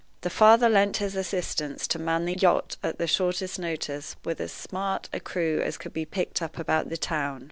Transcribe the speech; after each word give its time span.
The 0.21 0.31
father 0.31 0.67
lent 0.67 0.97
his 0.97 1.15
assistance 1.15 1.85
to 1.89 1.99
man 1.99 2.25
the 2.25 2.33
yacht 2.33 2.75
at 2.81 2.97
the 2.97 3.05
shortest 3.05 3.59
notice 3.59 4.15
with 4.25 4.41
as 4.41 4.51
smart 4.51 5.07
a 5.13 5.19
crew 5.19 5.61
as 5.63 5.77
could 5.77 5.93
be 5.93 6.05
picked 6.05 6.41
up 6.41 6.57
about 6.57 6.89
the 6.89 6.97
town. 6.97 7.39